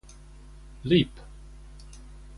[0.83, 1.13] Leap!